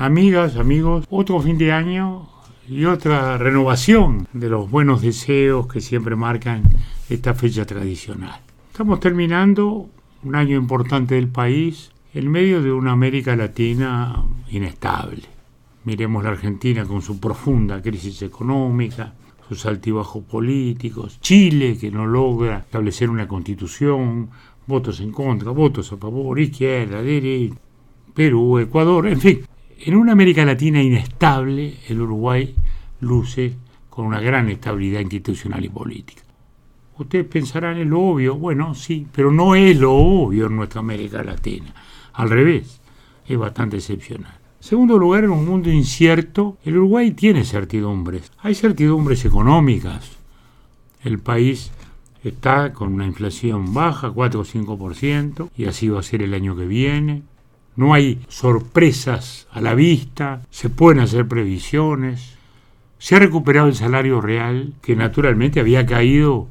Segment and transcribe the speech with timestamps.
[0.00, 2.26] Amigas, amigos, otro fin de año
[2.66, 6.62] y otra renovación de los buenos deseos que siempre marcan
[7.10, 8.40] esta fecha tradicional.
[8.70, 9.90] Estamos terminando
[10.22, 15.24] un año importante del país en medio de una América Latina inestable.
[15.84, 19.12] Miremos la Argentina con su profunda crisis económica,
[19.50, 24.30] sus altibajos políticos, Chile que no logra establecer una constitución,
[24.66, 27.56] votos en contra, votos a favor, izquierda, derecha,
[28.14, 29.40] Perú, Ecuador, en fin.
[29.82, 32.54] En una América Latina inestable, el Uruguay
[33.00, 33.54] luce
[33.88, 36.20] con una gran estabilidad institucional y política.
[36.98, 41.24] Ustedes pensarán en lo obvio, bueno, sí, pero no es lo obvio en nuestra América
[41.24, 41.72] Latina.
[42.12, 42.78] Al revés,
[43.26, 44.34] es bastante excepcional.
[44.58, 48.32] Segundo lugar, en un mundo incierto, el Uruguay tiene certidumbres.
[48.40, 50.18] Hay certidumbres económicas.
[51.02, 51.70] El país
[52.22, 56.54] está con una inflación baja, 4 o 5%, y así va a ser el año
[56.54, 57.22] que viene.
[57.76, 62.36] No hay sorpresas a la vista, se pueden hacer previsiones.
[62.98, 66.48] Se ha recuperado el salario real, que naturalmente había caído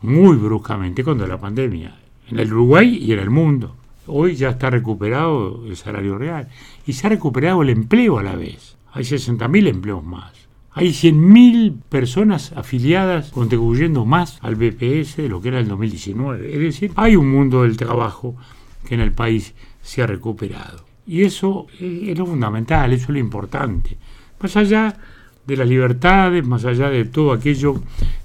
[0.00, 1.96] muy bruscamente cuando la pandemia,
[2.28, 3.76] en el Uruguay y en el mundo.
[4.06, 6.48] Hoy ya está recuperado el salario real
[6.86, 8.76] y se ha recuperado el empleo a la vez.
[8.92, 10.32] Hay 60.000 empleos más.
[10.74, 16.52] Hay 100.000 personas afiliadas contribuyendo más al BPS de lo que era el 2019.
[16.52, 18.34] Es decir, hay un mundo del trabajo
[18.86, 20.84] que en el país se ha recuperado.
[21.06, 23.96] Y eso es lo fundamental, eso es lo importante.
[24.40, 24.96] Más allá
[25.46, 27.74] de las libertades, más allá de todo aquello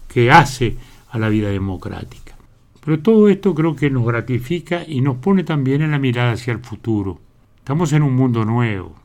[0.07, 0.77] que hace
[1.09, 2.35] a la vida democrática.
[2.83, 6.53] Pero todo esto creo que nos gratifica y nos pone también en la mirada hacia
[6.53, 7.19] el futuro.
[7.57, 8.95] Estamos en un mundo nuevo,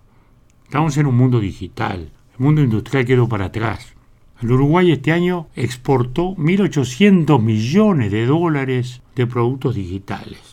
[0.65, 3.95] estamos en un mundo digital, el mundo industrial quedó para atrás.
[4.41, 10.52] El Uruguay este año exportó 1.800 millones de dólares de productos digitales,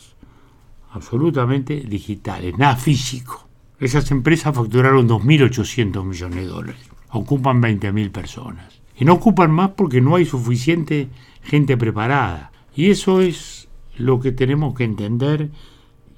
[0.92, 3.48] absolutamente digitales, nada físico.
[3.78, 8.80] Esas empresas facturaron 2.800 millones de dólares, ocupan 20.000 personas.
[8.96, 11.08] Y no ocupan más porque no hay suficiente
[11.42, 12.52] gente preparada.
[12.76, 15.50] Y eso es lo que tenemos que entender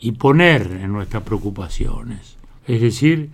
[0.00, 2.36] y poner en nuestras preocupaciones.
[2.66, 3.30] Es decir,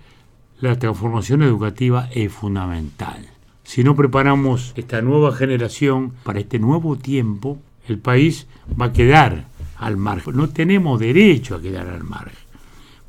[0.61, 3.27] la transformación educativa es fundamental.
[3.65, 8.47] Si no preparamos esta nueva generación para este nuevo tiempo, el país
[8.81, 9.47] va a quedar
[9.79, 10.37] al margen.
[10.37, 12.39] No tenemos derecho a quedar al margen.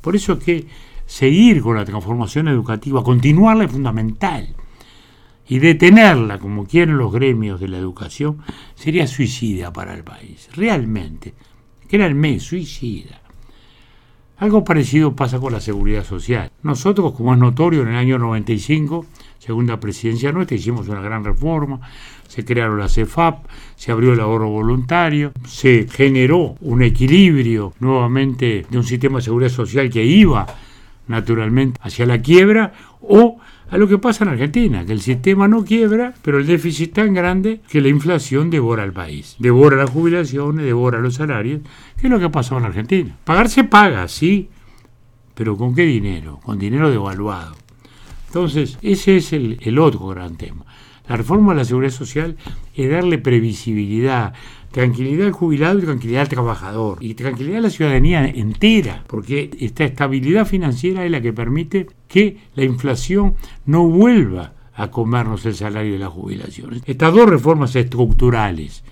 [0.00, 0.66] Por eso es que
[1.06, 4.54] seguir con la transformación educativa, continuarla es fundamental
[5.48, 8.38] y detenerla, como quieren los gremios de la educación,
[8.76, 11.34] sería suicida para el país, realmente.
[11.88, 13.20] Créanme, suicida.
[14.38, 16.52] Algo parecido pasa con la seguridad social.
[16.62, 19.04] Nosotros, como es notorio, en el año 95,
[19.40, 21.80] segunda presidencia nuestra, hicimos una gran reforma,
[22.28, 28.78] se crearon las CEFAP, se abrió el ahorro voluntario, se generó un equilibrio nuevamente de
[28.78, 30.46] un sistema de seguridad social que iba
[31.08, 33.38] naturalmente hacia la quiebra o
[33.70, 37.14] a lo que pasa en Argentina, que el sistema no quiebra, pero el déficit tan
[37.14, 41.62] grande que la inflación devora al país, devora las jubilaciones, devora los salarios,
[41.98, 43.16] que es lo que ha pasado en Argentina.
[43.24, 44.50] Pagar se paga, sí,
[45.34, 46.40] pero ¿con qué dinero?
[46.42, 47.56] Con dinero devaluado.
[48.30, 50.64] Entonces, ese es el, otro gran tema.
[51.08, 52.36] La reforma de la seguridad social
[52.76, 54.34] es darle previsibilidad,
[54.70, 56.98] tranquilidad al jubilado y tranquilidad al trabajador.
[57.00, 62.36] Y tranquilidad a la ciudadanía entera, porque esta estabilidad financiera es la que permite que
[62.54, 63.34] la inflación
[63.66, 66.82] no vuelva a comernos el salario de las jubilaciones.
[66.86, 68.84] Estas dos reformas estructurales,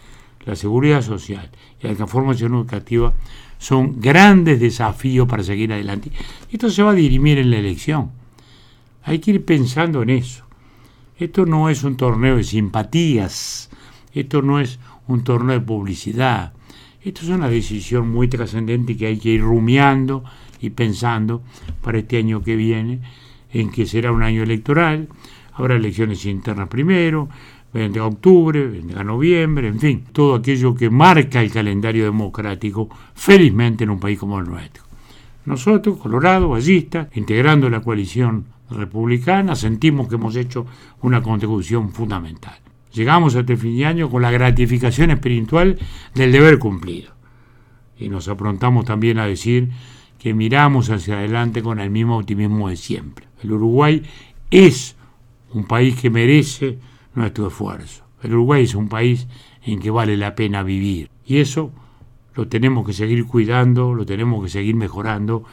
[0.46, 1.48] la seguridad social
[1.80, 3.14] y la transformación educativa,
[3.58, 6.10] son grandes desafíos para seguir adelante.
[6.50, 8.18] Esto se va a dirimir en la elección.
[9.08, 10.44] Hay que ir pensando en eso.
[11.16, 13.70] Esto no es un torneo de simpatías,
[14.12, 16.52] esto no es un torneo de publicidad.
[17.02, 20.24] Esto es una decisión muy trascendente que hay que ir rumiando
[20.60, 21.42] y pensando
[21.80, 23.00] para este año que viene,
[23.50, 25.08] en que será un año electoral,
[25.54, 27.30] habrá elecciones internas primero,
[27.72, 33.90] vendrá octubre, vendrá noviembre, en fin, todo aquello que marca el calendario democrático, felizmente en
[33.90, 34.82] un país como el nuestro.
[35.46, 40.66] Nosotros, Colorado, ballistas, integrando la coalición republicana, sentimos que hemos hecho
[41.02, 42.58] una contribución fundamental.
[42.92, 45.78] Llegamos a este fin de año con la gratificación espiritual
[46.14, 47.12] del deber cumplido.
[47.98, 49.70] Y nos aprontamos también a decir
[50.18, 53.26] que miramos hacia adelante con el mismo optimismo de siempre.
[53.42, 54.02] El Uruguay
[54.50, 54.96] es
[55.52, 56.78] un país que merece
[57.14, 58.04] nuestro esfuerzo.
[58.22, 59.28] El Uruguay es un país
[59.62, 61.10] en que vale la pena vivir.
[61.24, 61.70] Y eso
[62.34, 65.44] lo tenemos que seguir cuidando, lo tenemos que seguir mejorando.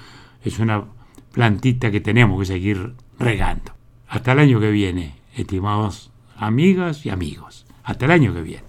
[0.43, 0.85] Es una
[1.31, 3.73] plantita que tenemos que seguir regando.
[4.07, 7.65] Hasta el año que viene, estimados amigas y amigos.
[7.83, 8.63] Hasta el año que viene.